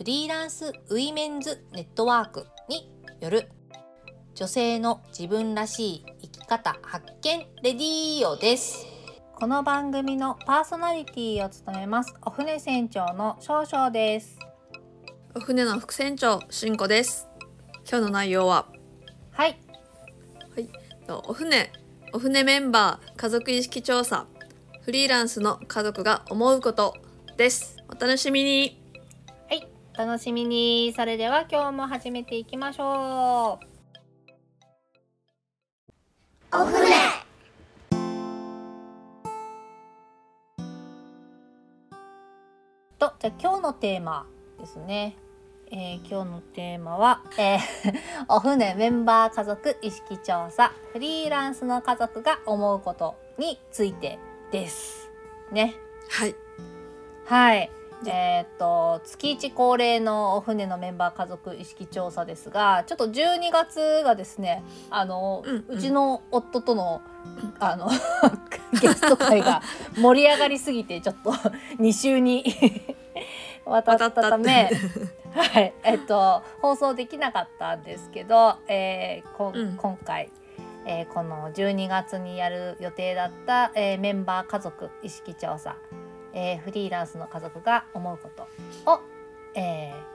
[0.00, 2.90] フリーランスウィメンズネットワークに
[3.20, 3.50] よる。
[4.34, 8.86] 女性の自分らしい生き方発見レディーオです。
[9.34, 14.38] この番組のパーソナリティを務めますお船船長の少々です。
[15.34, 17.28] お船の副船長しんこです。
[17.86, 18.68] 今日の内容は？
[19.32, 19.60] はい。
[21.08, 21.70] お船
[22.14, 24.24] お船メンバー家族意識調査。
[24.80, 26.94] フリーランスの家族が思うこと
[27.36, 27.76] です。
[27.90, 28.79] お楽しみに
[30.00, 30.94] 楽しみに。
[30.96, 33.66] それでは今日も始めていきましょう。
[36.56, 36.86] お船
[42.98, 44.26] とじゃあ今日のテーマ
[44.58, 45.16] ですね、
[45.70, 47.60] えー今日のテーマは、えー
[48.28, 50.72] お船メンバー家族意識調査。
[50.94, 54.18] フリーランスの家族が思うことについて
[54.50, 55.10] です。
[55.52, 55.74] ね。
[56.08, 56.34] はい。
[57.26, 65.78] はいえーっと月一恒例のお船のメンバー家族意識調査ですがちょっと12月がですねあの、うんうん。
[65.78, 67.02] うちの夫との
[67.58, 67.88] あの
[68.80, 69.62] ゲスト会が
[69.96, 72.44] 盛り上がりすぎてちょっと2週に
[73.66, 74.70] 渡ったため
[75.32, 75.72] はい。
[75.84, 79.76] えっと放送できなかったんですけど、えーこんうん。
[79.76, 80.30] 今回、
[80.86, 85.76] えーこの12月にやる予定だった、えーメンバー家族意識調査
[86.32, 88.48] えーフリーランスの家族が思うこと
[88.92, 89.00] を、
[89.54, 90.10] えー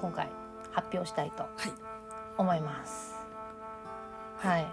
[0.00, 0.28] 今回
[0.72, 1.72] 発表したいとはい。
[2.38, 3.14] 思います。
[4.38, 4.66] はい、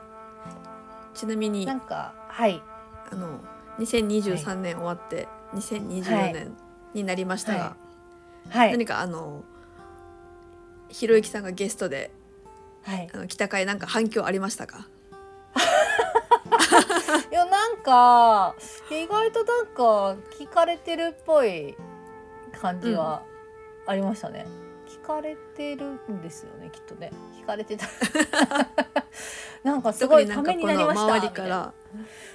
[1.14, 2.62] ちなみになんかはい。
[3.12, 3.40] あの
[3.80, 6.58] 2023年終わって2024年
[6.94, 7.76] になりましたが、は
[8.50, 8.72] はい。
[8.72, 9.44] 何かあの
[10.90, 12.12] ひろゆきさんがゲストで
[12.84, 13.10] はい。
[13.14, 14.88] あの来た回なんか反響ありましたか？
[17.32, 18.56] いやなんか
[18.90, 21.76] 意外となんか聞かれてるっぽい
[22.60, 23.24] 感じは
[23.86, 24.48] ありましたね。
[24.88, 27.12] 聞かれてるんですよねきっとね。
[27.42, 27.88] 聞かれてた。
[29.64, 31.74] なんかすごいため特になりましたの周りから、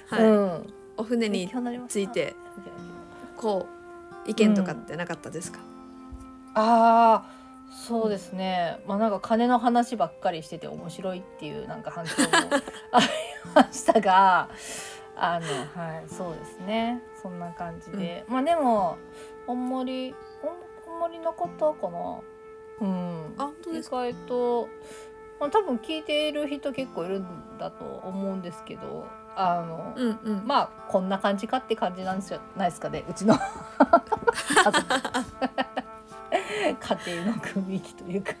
[0.09, 0.23] はい。
[0.23, 0.73] うん。
[0.97, 1.49] お船に
[1.87, 2.35] ついて
[3.35, 3.67] こ
[4.27, 5.59] う意見とかってなかったですか、
[6.53, 7.42] ああ
[7.73, 12.27] そうですね、まあなんか金の話ばっかりしてて面白いっていうなんか反響も
[12.91, 13.07] あり
[13.53, 14.49] ましたが
[15.15, 17.01] あのはいそうですね。
[17.21, 18.97] そんな感じで、まあでも
[19.47, 22.19] あんまりあんまりなかったかな。
[22.81, 23.33] うん。
[23.37, 24.69] あ本当です意外と、
[25.39, 29.05] まあ、多分聞いている人結構いるんだと思うんですけど
[29.35, 30.43] あの、うんうん。
[30.45, 33.35] まあこんな感じかって感じなんじゃないですかねうちの。
[33.35, 33.41] 家
[34.71, 34.77] 族
[36.75, 38.33] 家庭の雰囲気というか。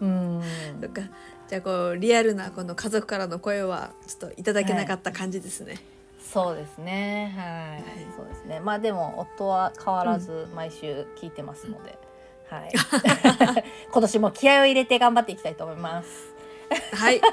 [0.00, 0.42] うん。
[0.80, 1.02] そっか
[1.48, 5.82] じゃあこうリアルなこの家族からの声はちょっといただけなかった感じですね、
[6.22, 7.34] そうですね。
[7.36, 7.82] はい、はい。
[8.16, 8.60] そうですね。
[8.60, 11.98] まあでも夫は変わらず毎週聞いてますので、
[12.48, 12.72] はい。
[13.90, 16.32] 今年も気合を入れて頑張っていきたいと思います。
[16.94, 17.20] はい。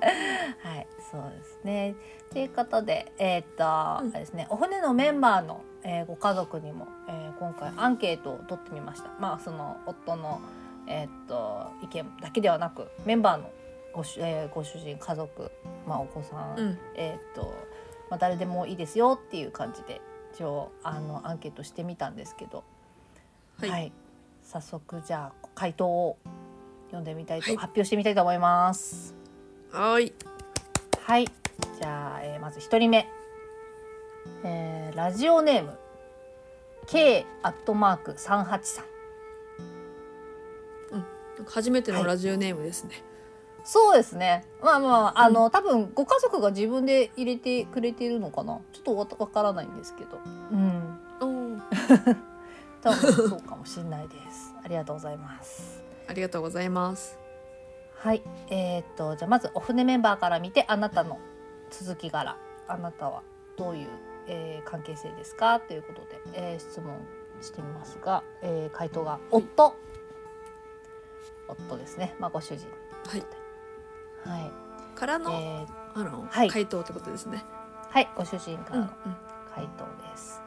[0.00, 1.96] はい、そうですね。
[2.32, 4.12] ということで、えーっと、あうん。
[4.12, 9.10] れですね、お骨のメンバーの、えーご家族にも、えー今回アンケートを取ってみました。
[9.18, 10.40] まあ、その夫の、
[10.86, 13.50] えーっと、意見だけではなく、メンバーの
[13.92, 15.50] ご主,、えーご主人、家族、
[15.86, 16.78] まあ、お子さん、うん。
[16.94, 17.52] えーっと、
[18.10, 20.00] まあ、誰でもいいですよっていう感じで、
[20.34, 22.62] 一応、あの、アンケートしてみたんですけど。
[23.58, 23.92] はい。
[24.44, 26.16] 早速、じゃあ、回答を
[26.86, 27.56] 読んでみたいと、はい。
[27.56, 29.14] 発表してみたいと思います。
[29.72, 30.12] はい。
[31.02, 31.26] はい、
[31.78, 33.08] じゃあ、えーまず一人目、
[34.44, 35.78] えーラジオネーム
[36.86, 38.84] K アットマーク三八さん。
[40.92, 41.02] なん
[41.44, 43.02] か初めてのラジオネームですね、
[43.64, 44.44] そうですね。
[44.62, 48.60] まあまああの、多分ご家族が自分で入れてくれてるのかな。
[48.72, 50.18] ちょっとわわからないんですけど。
[50.52, 50.98] うん。
[52.82, 54.54] 多分そうかもしれないです。
[54.64, 55.82] ありがとうございます。
[56.10, 57.16] ありがとうございます
[57.98, 61.20] はい、えーっとじゃあまずお船メンバーから見てあなたの
[61.70, 62.36] 続き柄
[62.68, 63.22] あなたは
[63.56, 63.88] どういう、
[64.26, 65.60] えー関係性ですか？
[65.60, 66.94] ということで、えー質問
[67.40, 69.74] してみますが、えー回答が夫、
[71.48, 72.66] 夫ですね、まあ、ご主人。
[73.06, 73.24] はい。
[74.24, 74.50] はい、
[74.94, 76.50] からの、えーあの、はい。
[76.50, 77.44] 回答ってことですね。
[77.88, 78.08] はい。
[78.16, 79.16] ご主人からのうんうん。
[79.54, 80.40] 回答です。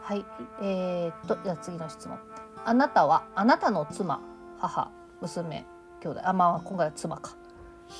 [0.00, 0.24] はい。
[0.62, 2.18] えー、っとじゃあ次の質問。
[2.64, 4.20] あなたはあなたの妻
[4.58, 4.90] 母
[5.20, 5.66] 娘
[6.00, 6.20] 兄弟。
[6.26, 7.36] あまあ今回は妻か、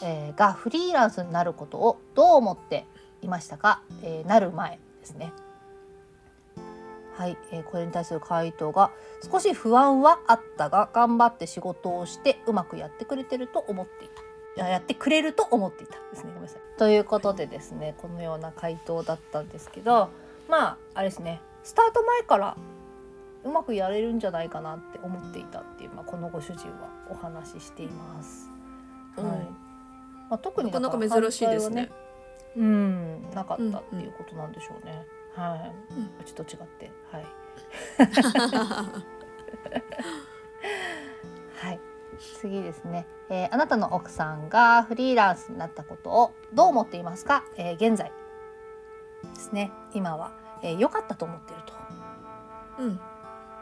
[0.03, 2.87] えーがフリーランスになることをどう思って
[3.23, 5.33] いましたか、えーなる前ですね。
[7.17, 8.91] はい、えーこれに対する回答が
[9.31, 14.63] 少し不安はあったが頑張って仕事をしてうまくやってくれてると思っていた。
[14.65, 16.31] ややってくれると思っていたですね。
[16.31, 16.61] ごめんなさい。
[16.79, 20.11] ということでですねこのような回答だったんですけど
[20.49, 21.41] まああれですね。
[21.63, 22.57] スタート前から
[23.45, 28.51] うまくやれるんじゃないかなって思っていたっていう、まあ、このご主人はお話ししています。
[30.29, 31.91] はいうんまあ、特になかなか珍しいですね。
[32.57, 35.07] うんなかったっていうことなんでしょうね。
[35.35, 36.05] はい、うん。
[36.21, 36.91] うちと違って。
[37.13, 37.27] はい。
[41.57, 41.81] はい。
[42.41, 48.11] 次ですね、えーあなたの奥さんがフリーランスになったことをどう思っていますか、えー現在
[49.35, 49.71] ですね。
[49.95, 50.33] 今は
[50.63, 51.73] 良、えー良かったと思っていると。
[52.83, 53.01] うん。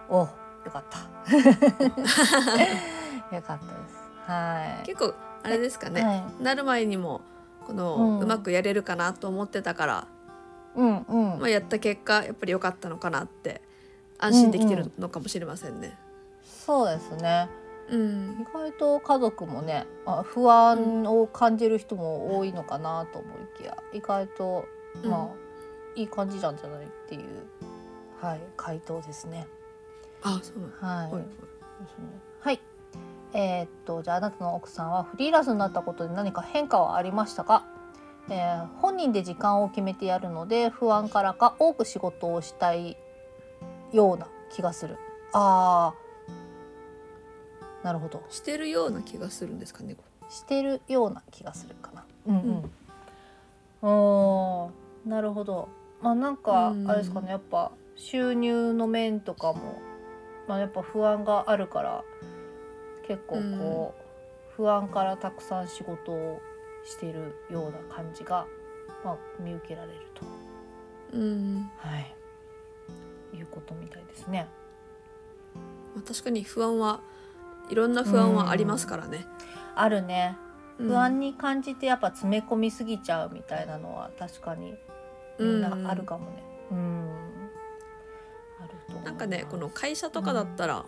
[0.08, 0.28] およ
[0.72, 0.98] かった。
[3.36, 3.96] よかったです。
[4.26, 4.86] はい。
[4.86, 5.14] 結構
[5.46, 6.42] あれですかね、はい。
[6.42, 7.20] なる前にも
[7.66, 10.08] この、ううんまくやれるかなと思ってたから、
[10.76, 13.62] うんうん、まあ、やった結果やっぱり良かったのかなって
[14.18, 15.96] 安心できてるのかもしれませんね。
[16.44, 17.48] そうですね。
[17.88, 18.38] うん。
[18.40, 23.28] 意外と家族もねあ不安を感じる人も多いのかなと思
[23.58, 24.66] いきや意外と
[25.02, 25.10] うん。
[25.10, 25.36] まあ、
[25.94, 27.22] いい感じなんじゃないっていう
[28.20, 29.46] はい回答ですね。
[30.22, 31.44] あそうなんはい、はいですね。
[31.78, 32.35] はい
[33.38, 37.66] えーっとじゃああなたの奥さんはフリーランスになったことで何か変化はありましたか、
[38.30, 42.96] えー本人で時間を決めてやるので不安からか多く仕事をしたい
[43.92, 44.96] ような気がする
[45.32, 49.96] あーなるほどしてるような気がするんですかね。
[50.28, 52.04] してるような気がするかな。
[52.26, 52.62] うん
[53.82, 55.10] うん。
[55.10, 55.68] なるほど。
[56.02, 59.78] まあなんかうんあれですかねやっぱ収入の面とかも
[60.48, 62.02] まあやっぱ不安があるから
[63.06, 64.06] 結構こう、
[64.56, 66.40] 不安からたくさん仕事を
[66.84, 68.46] しているような感じが
[69.04, 70.22] まあ見受けられると
[71.12, 72.14] うんはい
[73.36, 74.48] いうことみたいですね。
[75.94, 77.00] まあ、確かに不安は
[77.68, 79.26] いろんな不安はありますからね。
[79.74, 80.36] あるね。
[80.40, 80.46] うん
[80.78, 84.74] 不安に感じてやっぱ詰め込みすぎちゃうみたいなのは確かに
[85.38, 86.42] みんなあるかもね。
[86.70, 87.10] うん。
[88.60, 90.84] あると思いますなんかねこの会社とかだったら、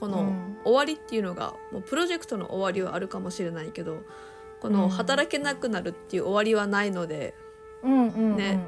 [0.00, 0.56] このうん。
[0.64, 4.02] 終わりっていうのがもうプロジェクトの終わりはあるかもしれないけど
[4.60, 4.72] こうん。
[4.72, 7.34] の働けなくなるっていう終わりはないので、
[7.82, 8.36] うんうん。
[8.36, 8.58] ね。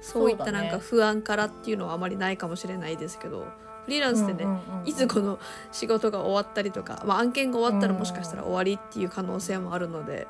[0.00, 3.46] そういったなんか不安からっていうのはあまりないかもしれないですけど
[3.86, 4.46] フリーランスでね、
[4.84, 5.38] いつこの
[5.70, 10.26] 仕事が終わったりとか、まあ、案件が終わったらもしかしたら終わりっていう可能性もあるので、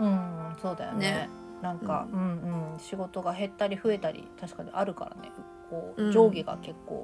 [0.00, 0.98] うんそうだよね。
[0.98, 1.30] ね。
[1.60, 5.30] なんか、うん、うん仕事が減ったり増えたり確かにあるからね。
[5.68, 6.08] こうん。
[6.08, 6.95] う上下が結構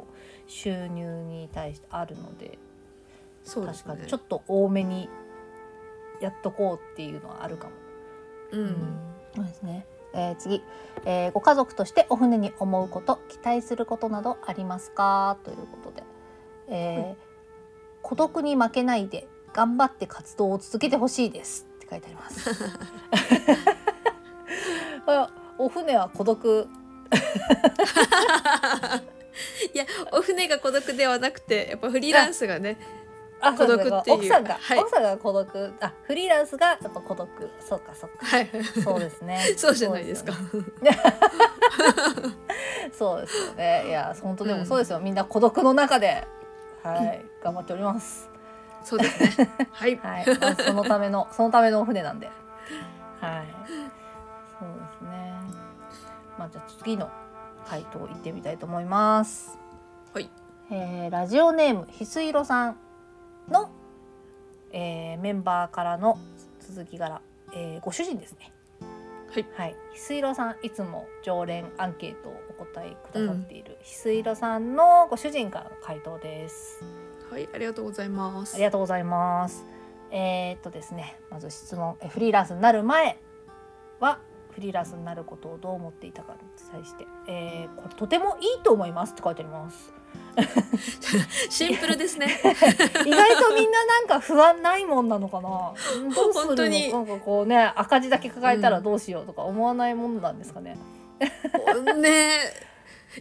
[0.46, 2.58] 収入に対してあるので、
[3.44, 3.94] 確そうですね。
[3.96, 4.06] かに。
[4.06, 5.08] ちょっと多めに
[6.20, 7.72] やっとこうっていうのはあるかも。
[8.52, 8.76] うん。
[9.34, 9.86] そうですね。
[10.14, 10.62] えー次、
[11.06, 15.38] えーご家族としてお船に思うこと期待することなどありますか？
[15.42, 16.02] ということで、
[16.68, 17.22] えー
[18.02, 21.66] 孤独に負けないで頑張って活動を続けてほしいです。
[21.76, 22.50] って書いてあります。
[25.06, 26.68] あお船は孤独
[29.72, 32.78] いやお船が孤独ではなくてやっぱフリーランスがね
[33.40, 37.28] あ孤独っていう奥さんが、はい奥さんが孤独あフリーランスがやっぱ孤独
[37.61, 38.49] そうかそうかはい
[38.82, 40.32] そうですね そうじゃないですか。
[42.92, 43.84] そうですよね。
[43.88, 45.00] いや、本当でもそうですよ。
[45.00, 46.26] みんな孤独の中で、
[46.82, 48.28] はい、頑張っております。
[48.84, 49.50] そうですね。
[49.70, 49.96] はい。
[49.96, 52.26] はい、まあそのための、そのためのお船なんで。
[52.26, 53.46] はい。
[54.58, 55.32] そうですね。
[56.38, 57.11] まあ、じゃあ、次の
[57.73, 59.59] 回答行ってみたいと思います。
[60.12, 60.29] はい。
[60.71, 62.76] えーラジオネームひすいろさん
[63.49, 63.71] の、
[64.73, 66.19] えーメンバーからの
[66.61, 67.23] 続きから、
[67.55, 68.52] えーご主人ですね。
[69.31, 69.47] はい。
[69.57, 76.85] はい、ひすいろさんいつも常連アンケートをお答えくださっている、ひすいろさんのご主人からの回答です。
[77.31, 78.57] はい、ありがとうございます。
[78.57, 79.64] ありがとうございます。
[80.11, 83.19] えーっとですね、まず質問、えフリーランスになる前
[83.99, 84.19] は
[84.54, 86.38] フリーランスになることをどう思っていたかに
[86.71, 89.92] 対して、えーこれとてもいいと思いますって書いてあります。
[91.50, 92.26] シンプルですね。
[93.06, 95.73] 意外とみんななんか不安ないもんなのかな。
[96.14, 97.04] どうするの？
[97.04, 100.76] なんかこうね赤字だけ抱えたらどうしようとか思わないもんなんですかね。
[101.97, 102.38] ね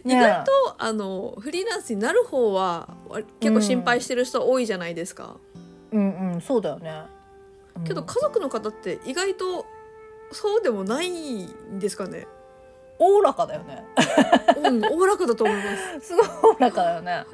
[0.04, 5.36] 意ね外とあのフリーランスになる方はわ結構心配してる人多いじゃないですか。
[5.92, 6.90] うんうんそうだよね。
[7.76, 9.64] うんけど家族の方って意外と
[10.32, 11.08] そうでもない
[11.44, 12.26] んですかね。
[12.98, 13.84] おおらかだよね。
[14.64, 15.62] うんおおらかだと思いま
[16.00, 16.06] す。
[16.14, 17.24] すごいおおらかだよね。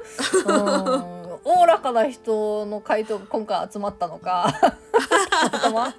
[0.45, 0.59] うん
[1.45, 4.51] おおらかな人の回答が今回集まったのか。
[4.61, 4.69] た
[5.49, 5.93] またま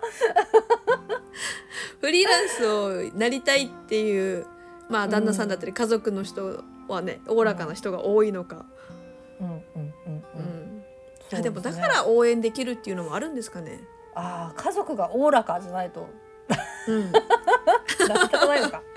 [2.01, 4.47] フリーランスをなりたいっていう
[4.89, 8.65] まあ旦那さんだったり家族の人はねおおらかな人が多いのか、
[9.41, 10.43] うんうんうんううん。
[10.79, 10.85] ん
[11.31, 13.81] そうあでもだから応援できるっていうのもあるんですかね。
[14.15, 16.09] あー家族がおおらかじゃないと
[16.89, 18.83] うん、成り立たないのか。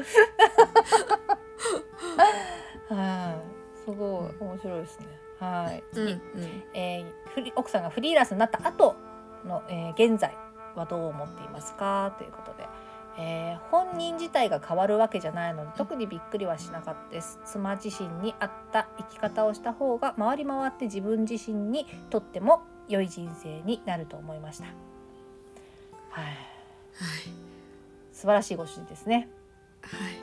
[2.89, 3.35] は
[3.75, 3.79] い。
[3.85, 5.07] すごい面白いですね。
[5.39, 5.83] はい。
[5.95, 6.21] うん。
[6.35, 8.95] 次、えー奥さんがフリーランスになった後
[9.45, 10.37] の、えー現在
[10.75, 12.15] はどう思っていますか？
[12.17, 12.67] ということで、
[13.17, 17.39] えー本人自体が変わるわけじゃないので特にびっくりはしなかったです。
[17.45, 24.65] 妻自身に合った生き方をした方が回り回って自分自身にとっても良い人生になると思いました。
[24.65, 26.25] はい。
[26.25, 26.33] はい
[28.23, 29.27] 素晴らしいご主人ですね。
[29.81, 30.13] はい。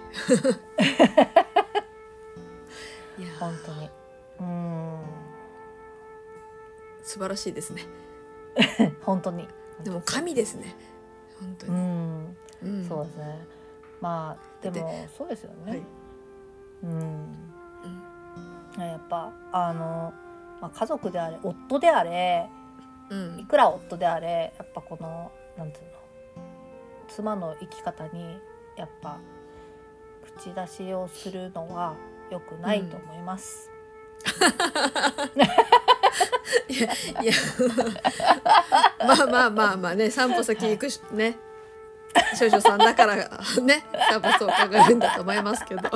[3.22, 3.90] いや本当に。
[4.38, 5.00] うーん。
[7.02, 7.82] 素晴らしいですね。
[9.04, 9.46] 本当に。
[9.84, 10.74] でも神ですね。
[11.38, 11.76] 本当うに。
[11.76, 12.36] ん。
[12.62, 12.88] うん。
[12.88, 13.46] そうですね。
[14.00, 15.82] まあでもそうですよね、はい。
[16.84, 17.00] うん。
[18.78, 18.82] うん。
[18.82, 20.14] やっぱあの、
[20.62, 22.48] まあ、家族であれ夫であれ
[23.10, 23.40] うん。
[23.40, 25.99] いくら夫であれやっぱこのなんていうの
[27.10, 28.40] 妻の生き方に
[28.76, 29.18] やっぱ
[30.38, 31.94] 口出しをするのは
[32.30, 33.70] 良くないと思います。
[36.68, 36.88] いや
[37.22, 37.32] いや
[39.06, 41.38] まあまあまあまあね散歩先行くしね。
[42.36, 43.16] 少女さんだから
[43.62, 45.82] ね多分そう考えるんだと思いますけど。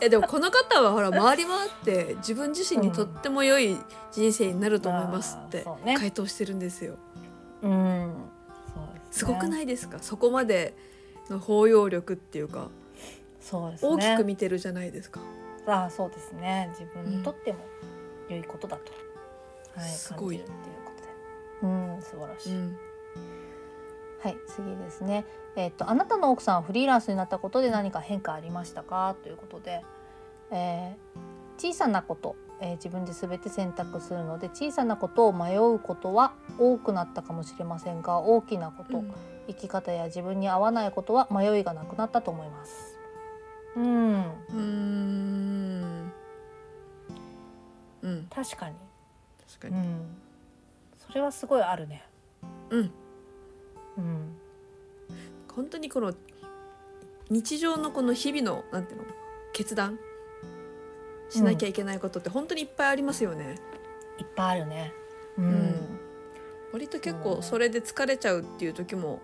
[0.00, 3.78] いやでもこの方はほら回り回って自分自身にとっても良い
[4.12, 5.64] 人生になると思いますって
[5.98, 6.96] 回答してるんですよ。
[7.62, 8.35] うん、そうで
[9.10, 9.98] す、すごくないいですか？
[10.00, 10.74] そこまで
[11.30, 12.68] の包容力っていうか。
[13.40, 13.88] そうですね。
[13.92, 15.20] 大きく見てるじゃないですか。
[15.66, 16.68] ああそうですね。
[16.78, 17.58] 自分にとっても
[18.28, 18.92] 良いことだと、
[19.78, 20.36] はい、すごい。
[20.36, 21.08] っていうことで。
[21.62, 21.66] う
[21.98, 22.78] ん素晴らしい、うん。
[24.20, 25.24] はい次ですね。
[25.56, 29.16] えっ、とあなたの奥さんはフリーランスになったことで何か変化ありましたか？
[29.22, 29.82] ということで、
[30.50, 31.20] えー
[31.58, 39.04] 小さなこと、えー自分で全て選択するので小さなことを迷うことは多くなったかもしれませんが大きなこと、
[39.46, 42.98] 生き方や自分に合わないことは迷いがなくなったと思います。
[43.76, 44.14] うん。
[44.14, 46.12] うーん。
[48.02, 48.26] うん。
[48.30, 48.76] 確かに。
[49.46, 49.76] 確かに。
[49.76, 50.16] うん、
[50.96, 52.04] それはすごいあるね。
[52.70, 52.90] うん。
[53.98, 54.36] うん、
[55.54, 56.12] 本当にこの
[57.30, 59.04] 日常のこの日々のなんていうの
[59.52, 59.98] 決断
[61.28, 63.56] しなきゃいけないことって本当にいっぱいありますよね、
[64.18, 64.92] いっぱいあるね。
[65.38, 66.00] うん、うん。
[66.72, 69.20] 割と結構それで疲れちゃうっていう時も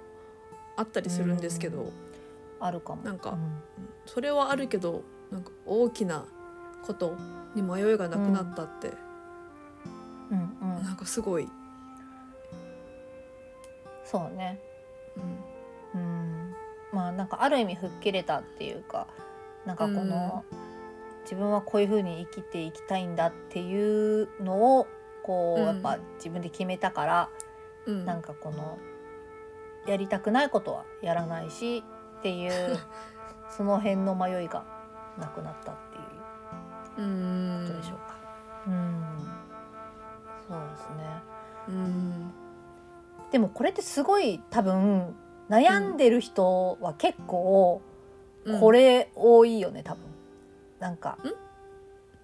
[0.77, 1.93] あったりするんですけど、う
[2.61, 3.03] あるかも。
[3.03, 3.63] なんかうん。
[4.07, 6.27] それはあるけどなんか大きな
[6.83, 7.17] こと
[7.55, 8.93] に迷いがなくなったって、
[10.31, 11.49] うん、うん、なんかすごい、
[14.05, 14.59] そうね。
[15.95, 16.01] うん。
[16.01, 16.55] うん、
[16.93, 19.07] まあなんかある意味吹っ切れたっていうか、
[19.65, 20.45] なんかこの、
[21.23, 24.87] 自分はこういう風に生きていきたいんだっていうのを
[25.23, 27.31] こう、うんやっぱ自分で決めたから、
[27.87, 28.79] うんなんかこの
[29.87, 31.83] やりたくないことはやらないし
[32.19, 32.79] っていう
[33.51, 34.65] その辺の迷いが
[35.19, 36.03] なくなったっていう。
[36.99, 38.17] うんことでしょうか。
[38.67, 39.05] うん、
[40.47, 41.23] そうですね。
[41.69, 42.35] うん
[43.31, 45.17] でもこれってすごい多分
[45.49, 47.81] 悩んでる人は結構
[48.45, 50.12] うんこれ多いよね多分。
[50.83, 51.17] なんか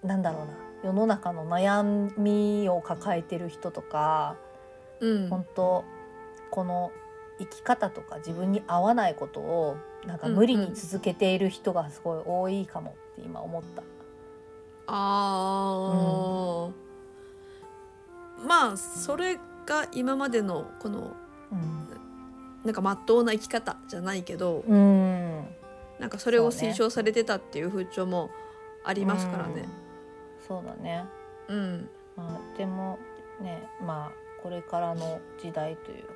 [0.03, 0.53] なんだろうな。
[0.83, 4.35] 世の中の悩みを抱えてる人とか
[4.99, 5.29] うん。
[5.29, 5.85] 本当
[6.51, 6.91] この
[7.39, 13.83] 生き方とか自分に合わないことをなんか無理に続けている人がすごい多いかもって今思った。
[14.87, 21.15] あー、まあそれが今までのこの
[21.51, 21.87] うん。
[22.65, 25.45] なんかまっとうな生き方じゃないけどうん。
[25.97, 28.29] なんかそれを推奨されてたっていう風潮も
[28.83, 29.53] ありますからね。
[29.61, 29.67] うん。
[30.47, 31.05] そうだね。
[31.47, 31.89] うん。
[32.15, 32.99] まあ、でも
[33.41, 36.11] ねまあこれからの時代というか、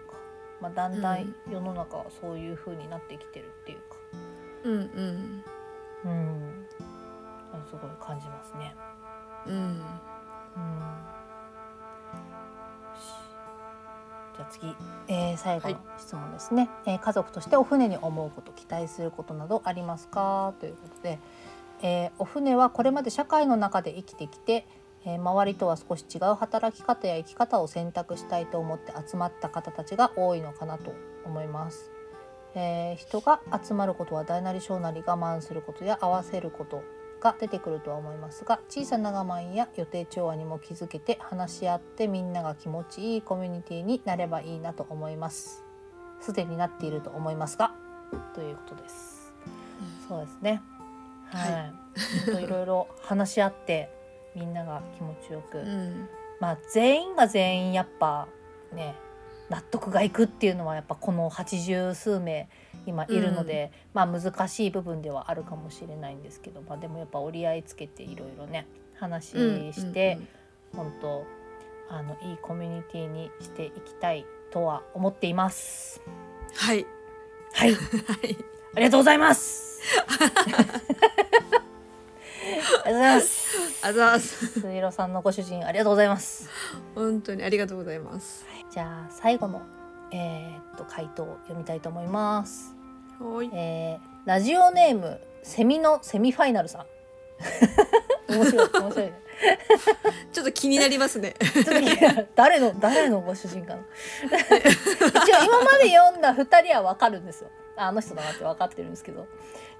[0.61, 3.83] まあ、だんだん世の中はそういう風になってきてるっていうか、
[4.63, 5.43] うんうん。
[6.05, 6.65] うん、
[7.69, 8.75] すごい感じますね。
[9.47, 9.55] うん。
[9.55, 9.81] うん、
[14.35, 14.75] じゃあ次、
[15.07, 20.53] えー最後の質問ですね、えー家族としてお船に思うこと期待することなどありますか？
[20.59, 21.19] ということで、
[21.83, 24.65] えーお船はこれまで社会の中で生きてきて、
[25.05, 30.93] えー周りとは少し違う働き方や生き方を選択したいと思って集まった方たちが多いのかなと
[31.25, 31.91] 思います。
[32.55, 36.81] えー人が集まることは大なり小なり我慢することや合わせること
[37.19, 45.63] が出てくるとは思いますが小さな我慢や予定調和にも気づけて話し合ってみんなが気持ちいいコミュニティになればいいなと思います。
[46.21, 47.73] すでになっていると思いますが
[48.35, 49.33] ということです。
[50.07, 50.61] そうですね。
[51.31, 51.62] はい、はい
[52.41, 53.89] いろいろ話し合って
[54.35, 56.09] みんなが気持ちよく、うん。
[56.39, 58.27] まあ全員が全員やっぱ
[58.73, 58.95] ね
[59.49, 62.49] 納得がいくっていうのはやっぱこの80数名
[62.85, 70.17] 今いるので、まあ難しい部分ではあるかもしれないんですけど、まあ、でもやっぱ折り合いつけていろいろね話して、
[70.75, 71.25] 本当
[71.89, 76.01] あのいいコミュニティにしていきたいとは思っています。
[76.55, 76.85] はい。
[77.53, 78.37] はい、 はい。
[78.75, 79.81] ありがとうございます。
[82.53, 83.57] ありがとうございます。
[83.81, 86.49] あざーすすいろさんのご主人ありがとうございます。
[86.95, 89.61] 本当にありがとうございますじゃあ最後の
[90.11, 92.73] えーっと回答を読みたいと思います。
[93.19, 96.85] はいえーラジオネームセミのセミファイナルさん。
[98.33, 99.13] 面白い面白いね。
[100.31, 101.33] ちょっと気になりますね
[102.35, 103.81] 誰の誰のご主人かな。
[104.29, 107.49] 一応今まで読んだ二人はわかるんですよ。
[107.77, 109.27] ああの人だなって分かってるんですけど、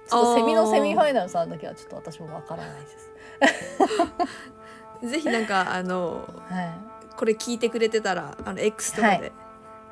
[0.08, 3.10] ちょっとセミのセミファイナルさんだけはちょっと私もわからないです。
[5.10, 6.94] ぜひなんかあのはい。
[7.16, 9.32] これ聞いてくれてたらあの X とかで、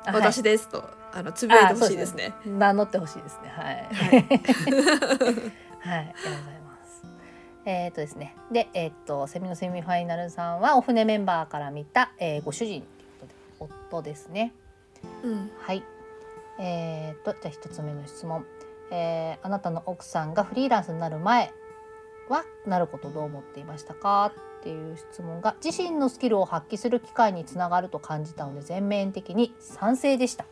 [0.05, 0.83] 私ですと
[1.13, 2.33] あのつぶやいてほしいですね。
[2.45, 3.49] 名乗ってほしいですね。
[3.49, 3.75] はい。
[3.75, 4.23] はい
[5.83, 7.05] はい、ありがとうございます。
[7.65, 8.35] えっ、とですね。
[8.51, 13.29] で、えっ、とセミのセミファイナルさんはお船メンバーから見た、えーご主人という
[13.59, 14.53] ことで夫ですね。
[15.23, 15.83] うんはい。
[16.59, 18.45] えっ、とじゃあ一つ目の質問。
[18.91, 21.51] えーあなたの奥さんがフリーランスになる前
[22.29, 24.31] はなることどう思っていましたか？
[24.59, 30.45] っていう質問が自身のスキルを発揮する機会につながると感じたので全面的に賛成でした。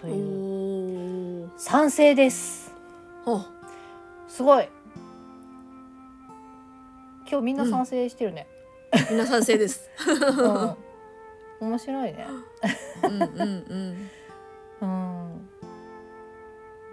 [0.00, 2.72] とおいうー賛成です。
[3.24, 3.40] ほ
[4.28, 4.68] すごい。
[7.30, 8.48] 今日みんな賛成してるね。
[9.10, 9.88] う皆賛成です。
[11.60, 11.68] うん。
[11.68, 12.26] 面白いね。
[13.04, 14.10] うんうんうん。
[14.82, 15.48] うん。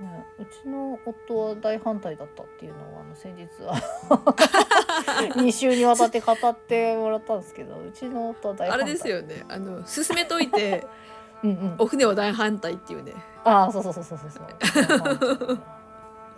[0.01, 3.75] ね、うちの夫は大反対だったっていうのをあの先日は
[5.35, 8.87] 2週にわたって語ってもらったんですけどうちの夫は大あ反対。
[8.87, 9.45] れですよね。
[9.49, 10.87] あの進めといて
[11.43, 11.75] うんうん。
[11.79, 13.13] お船は大反対っていうね。
[13.43, 14.39] ああそうそうそうそうそうそう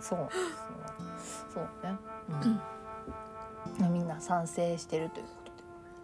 [0.00, 0.28] そう
[1.52, 1.96] そうね、
[3.80, 5.50] うん、みんな賛成してるということ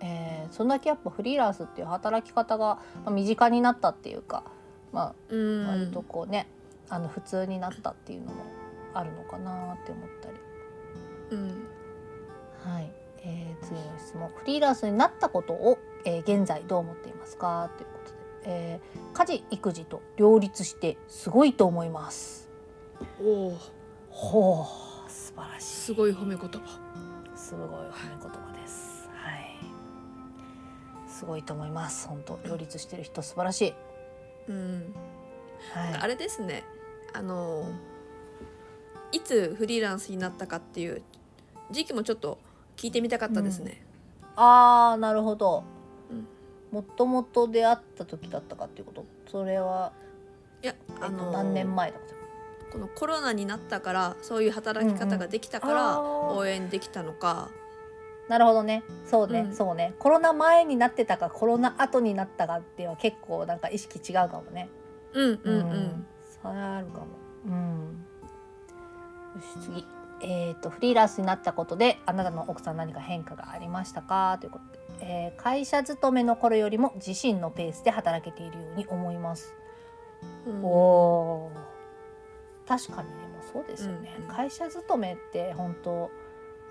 [0.01, 4.45] で、えーそんだけやっぱフリーランスっていう働き方がまあ身近になったっていうか
[4.93, 5.67] まうん。
[5.67, 6.47] あ割とこうね、
[6.89, 8.45] あの普通になったっていうのも
[8.95, 10.37] あるのかなって思ったり。
[11.31, 11.69] うん。
[12.65, 12.91] はい、
[13.23, 14.29] えー次の質問。
[14.29, 22.49] フリーランスになったことを、えー現在どう思っていますかということで、えー家事育児と両立してすごいと思います。
[23.21, 23.57] おお
[24.11, 24.67] ほ
[25.07, 25.67] う素晴らしい。
[25.67, 26.81] すごい褒め言葉。
[27.37, 27.77] すごい褒め
[28.21, 29.09] 言葉です。
[29.15, 29.57] はい。
[31.09, 32.09] すごいと思います。
[32.09, 33.75] 本当両立してる人素晴らしい
[34.49, 34.95] うん。
[35.73, 36.65] はいあれですね。
[37.13, 37.71] あの
[39.13, 41.03] いつフリーランスになったかっていう
[41.71, 42.39] 時期もちょっと
[42.77, 43.83] 聞いてみたかったですね。
[44.37, 45.65] あーなるほど、
[46.11, 46.27] うん
[46.71, 49.07] もともと出会った時だったかっていうこと？
[49.31, 49.91] それは、
[50.63, 52.15] いやえっとあの何年前だった
[52.71, 57.49] このコロナになったからそういう働き方ができたから応援できたのか。
[58.29, 58.85] なるほどね。
[59.07, 59.55] そうね、うん。
[59.55, 59.95] そうね。
[59.99, 64.69] コロナ前になってたかコロナ後になったかっては結構なんか意識違うかもね。
[65.15, 66.07] うんうんうん。
[66.43, 67.07] それはあるかも。
[67.47, 68.05] うん。
[69.35, 69.87] よし次。
[70.21, 74.37] えー、とフリーランスになったことであなたの奥さん何か変化がありましたか？
[74.41, 79.55] ということで、えー会社勤めの頃よりも自身のペースで働けているように思います、
[80.45, 80.65] うん。
[80.65, 82.69] おー。
[82.69, 84.35] 確かにでもそうですよね、うんうん。
[84.35, 86.11] 会社勤めって本当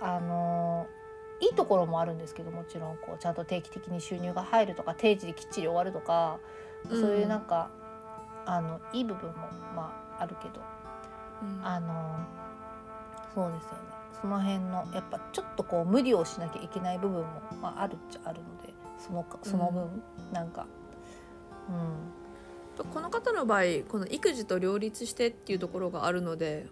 [0.01, 0.97] あのー
[1.39, 6.39] いいところもあるんですけどもちろんこうちゃんと定期的に収入が入るとか定時できっちり終わるとか、
[6.89, 7.69] うんそういうなんか
[8.45, 9.35] あのいい部分も
[9.75, 10.61] まああるけど
[11.41, 11.65] うん。
[11.65, 12.19] あの
[13.33, 13.77] そうですよね。
[14.21, 17.25] その辺のやっぱちょっとこう無理をしなきゃいけない部分も、
[17.61, 20.65] まあ、あるっちゃあるのでそのかその分、なんか
[22.93, 26.67] この方の場合この育児と両立してっていうところがあるので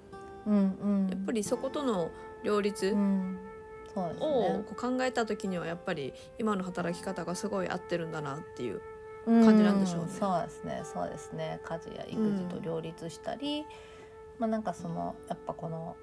[0.47, 1.09] うんうんうん。
[1.09, 2.09] やっぱりそことの
[2.43, 3.37] 両立うん
[4.01, 4.63] をね。
[4.67, 8.81] こう考えた時にはやっぱり今の働き方がすごい合ってるんだなっていう。
[9.25, 10.11] 感感じなんでしょうね。
[10.11, 10.81] そうですね。
[10.83, 11.59] そうですね。
[11.63, 13.65] 家事や育児と両立したり、
[14.37, 15.95] まあなんかそのやっぱこの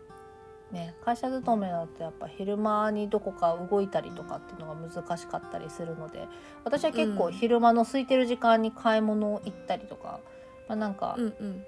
[0.73, 6.27] ね会社勤めだとやっぱ昼間にどこか動いたりとかっていうのが難しかったりするので
[6.65, 7.33] 私は結構うん。
[7.33, 10.19] 昼間の空いてる時間に買い物行ったりとか、
[10.67, 11.65] まあなんかうんうん。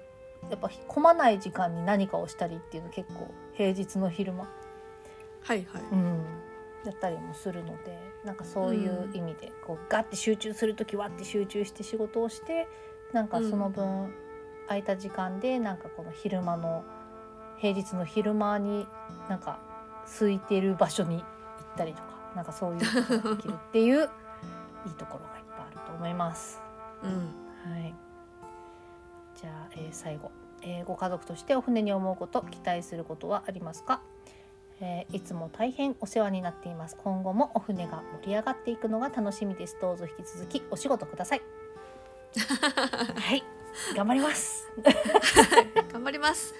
[0.49, 4.47] やっぱ混まない時間に何かをしたりっていうの結構平日の昼間、
[5.45, 5.83] はいはい。
[5.91, 6.25] うん、
[6.85, 12.67] やったりもするのでなんかそういう意味でこうガッて集中する時はって集中して仕事をして
[13.13, 14.11] なんかその分
[14.67, 16.83] 空いた時間でなんかこの昼間の
[17.57, 18.87] 平日の昼間に
[19.29, 19.59] なんか
[20.19, 21.25] 空いてる場所に行っ
[21.77, 22.05] たりとか
[22.35, 24.09] なんかそういうことができるっていう
[24.87, 26.59] いいところがいっぱいあると思います。
[27.03, 27.71] うん。
[27.71, 27.93] はい。
[29.35, 30.31] じゃあ、えー最後、
[30.61, 34.01] えーご家族としてお船に思うこと期待することはありますか、
[34.81, 36.95] えーいつも大変お世話になっています。
[37.03, 39.77] 今後もお船が盛り上がっていくのが楽しみです。
[39.81, 41.41] どうぞ引き続きお仕事ください。
[43.15, 43.43] はい
[43.95, 44.69] 頑張ります。
[45.93, 46.53] 頑張ります。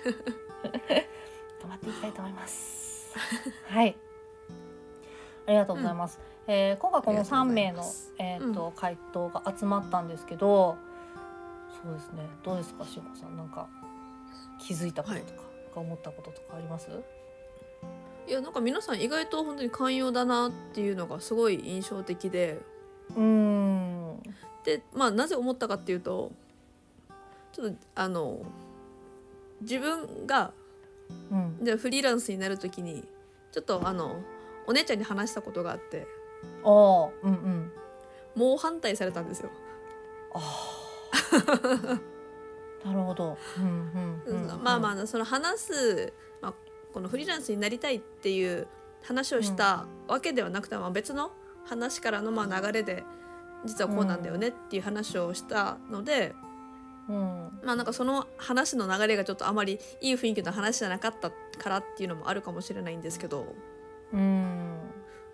[1.62, 3.14] 頑張っていきたいと思います。
[3.68, 3.96] はい。
[5.48, 7.84] ありがとうございます、えー今回この3名の
[8.18, 10.76] えーと回答が集まったんですけど
[11.84, 12.28] そうですね。
[12.44, 13.38] どうですかしんこさん。
[13.38, 13.68] なんか
[14.60, 15.36] 気づいたこととか,、な
[15.70, 16.90] んか思ったこととかあります？
[18.28, 22.60] いやなんか皆さん意外と本当に寛容だなっていうのがすごい印象的で。
[23.16, 24.24] うーん。
[24.64, 26.32] でまあなぜ思ったかっていうと
[27.52, 28.40] ちょっとあの
[29.62, 30.52] 自分が
[31.32, 31.58] うん。
[31.62, 33.04] じゃあフリーランスになる時に
[33.52, 34.22] ちょっとあの
[34.68, 36.08] お姉ちゃんに話したことがあって。
[36.64, 37.72] ああうんうん。
[38.36, 39.50] 猛反対されたんですよ。
[40.34, 42.06] ああ。
[42.86, 46.35] なるほど、うんうんうんうん、まあまあその話す、まあ、
[46.96, 48.68] このフリーランスになりたいっていう
[49.04, 51.30] 話をしたわけではなくて、まあ、別の
[51.66, 53.04] 話からのまあ流れで
[53.66, 56.34] 実はこうなんだよねっていう話をしたので、
[57.10, 57.60] うん。
[57.66, 63.46] まあなんかその話の流れがちょっとあまりいい雰囲気の話じゃなかったからっていうのもあるかもしれないんですけど。
[64.14, 64.78] うん。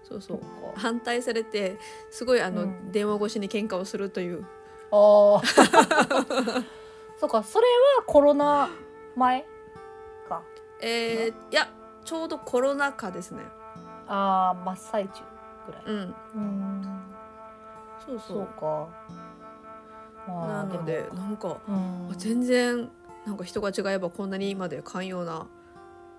[0.01, 0.39] そうそそう
[0.73, 1.77] 反対されて
[2.09, 2.91] すごいあの、うん。
[2.91, 4.45] 電話越しに喧嘩をするという。
[4.91, 5.41] ああ
[7.21, 7.43] そうか。
[7.43, 7.67] それ
[7.99, 8.67] はコロナ
[9.15, 9.41] 前？
[9.43, 9.50] か
[10.81, 11.69] えーいや
[12.03, 13.43] ちょうどコロナ禍ですね。
[14.07, 15.21] ああ真っ最中
[15.67, 15.83] ぐらい。
[15.85, 17.01] うん、うん。
[18.05, 18.87] そうそそううか。
[20.27, 22.13] まあなのでもなんかうん。
[22.17, 22.89] 全然
[23.25, 25.47] なんか人が違えばこんなにまで寛容な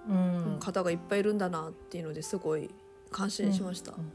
[0.09, 0.59] うん。
[0.61, 2.70] 方がいっぱいいるんだなっていうのですごい
[3.11, 3.92] 感心しました。
[3.92, 4.12] うん。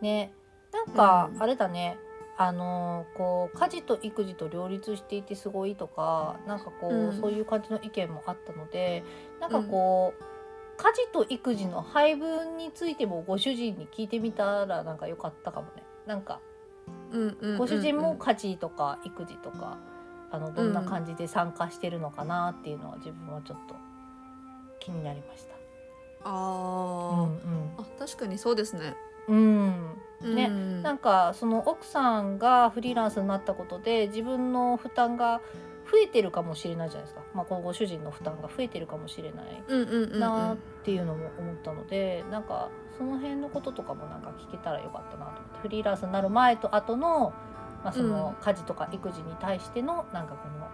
[0.00, 0.32] ね
[0.72, 1.42] なんかうん。
[1.42, 1.98] あれだね、
[2.38, 7.12] あのーこう家事と育児と両立していてすごいとかなんかこう、うん。
[7.20, 9.04] そういう感じの意見もあったので
[9.40, 10.22] なんかこう、
[10.76, 15.82] 家事と育児の配分についてもご主人に聞いてみたらなんか良かったかもね。
[16.06, 16.40] なんか
[17.10, 17.58] うんうんうんうん。
[17.58, 19.78] ご主人も家事とか育児とか
[20.30, 23.74] あのどんな感じで参加してるのかなっていうのは自分はちょっと
[24.80, 25.54] 気になりました。
[26.24, 27.74] あうー、ん。
[27.78, 28.94] あ確かにそうですね。
[29.28, 29.96] うん。
[30.22, 30.82] うんねうん。
[30.82, 35.40] なんかその奥さんがフリーランスになったことで自分の負担が
[35.90, 40.20] 増えてるかもしれないじゃないですか、まあ、このご主人の負担が増えてるかもしれないうんうんうんうん。
[40.20, 45.58] なっていうのも思ったので、なんかその辺のこととかもなんか聞けたらよかったなと思って。
[45.62, 47.32] フリーランスになる前と後の,、
[47.84, 50.68] まあその家事とか育児に対してのなんかこの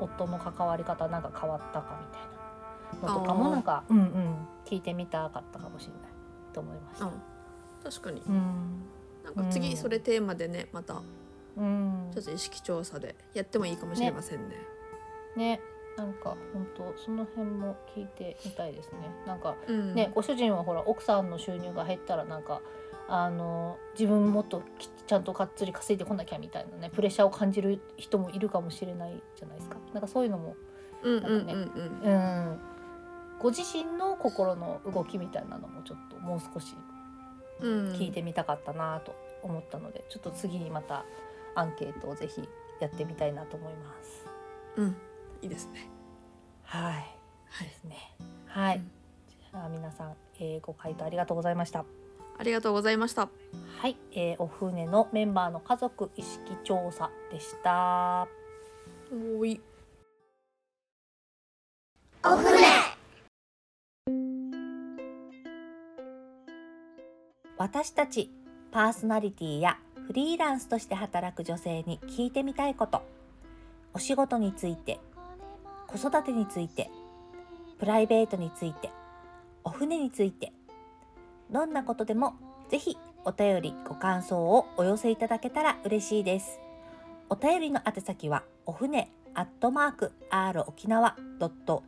[0.00, 6.12] 夫の関わり方なんか変わったかみたいなのとかもなんかうんうん聞いてみたかったかもしれない
[6.52, 7.06] と思いました。
[7.06, 7.10] あ
[7.82, 8.22] 確かに。
[8.26, 8.82] うん。
[9.24, 11.02] なんか次それテーマでねまた
[11.56, 12.10] うん。
[12.12, 14.56] ちょっと意識調査でやってもいいかもしれませんね。
[15.36, 15.60] ね。
[15.96, 19.10] なんか本当その辺も聞いてみたいですね。
[19.26, 19.94] なんかうん。
[19.94, 22.60] ね、ご主人はほら奥さんの収入が減ったらなんか
[23.08, 29.78] あの自分もっときちゃんとがっつり稼いでこなきゃみたいなねプレッシャーを感じる人もいるかもしれないじゃないですか。
[29.92, 30.54] なんかそういうのも
[31.02, 32.14] うんうんうんなんかうんう
[32.54, 32.58] ん。
[33.40, 36.87] ご自身の心の動きみたいなのもちょっともう少しうん
[37.60, 41.04] 聞いてみたかったなと思ったので、ちょっと次にまた
[41.54, 42.48] アンケートをぜひ
[42.80, 44.26] やってみたいなと思います。
[44.76, 44.96] うん
[45.42, 45.88] いいですね。
[46.64, 47.96] はいはいですね。
[48.46, 48.76] はい。
[48.76, 48.90] うん
[49.50, 51.84] じゃあ皆さん、えーご回答ありがとうございました。
[52.38, 53.28] ありがとうございました。
[53.80, 58.28] はい、えーお船のメンバーの家族意識調査でした。
[59.10, 59.60] おーい
[67.70, 68.30] 私たち
[68.72, 69.76] パーソナリティや
[70.06, 73.02] フリーランスとして働く女性に聞いてみたいこと、
[73.92, 74.98] お仕事について、
[75.86, 76.90] 子育てについて、
[77.78, 78.88] プライベートについて、
[79.64, 80.54] お船について、
[81.50, 82.36] どんなことでも
[82.70, 86.60] ぜひお便りご感想をお寄せいただけたら嬉しいです。
[87.28, 91.16] お便りの宛先はお船アットマーク r 沖縄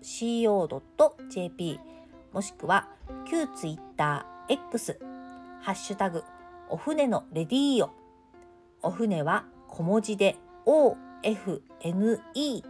[0.03, 1.81] .co.jp
[2.35, 2.90] もしくは
[3.31, 5.01] 旧ツイッター X
[5.62, 6.25] ハッシュタグ
[6.70, 7.92] お船のレディーよ
[8.83, 12.62] お船は小文字で OFNE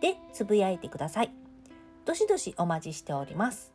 [0.00, 1.30] でつぶやいてください。
[2.04, 3.72] どしどしお待ちしております。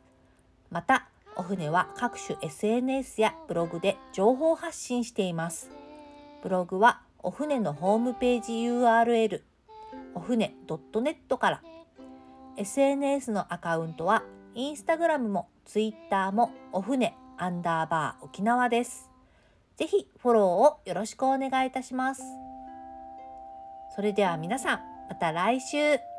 [0.70, 5.70] また、お船は各種 SNS やブログで情報発信しています。
[6.42, 9.42] ブログはお船のホームページ URL
[10.14, 11.62] お船 .net から
[12.56, 19.10] SNS のアカウントはインスタグラムもツイッターもお船アンダーバー沖縄です。
[19.76, 22.22] ぜひフォローをよろしくお願いいたします。
[23.94, 26.17] それでは皆さん、また来週。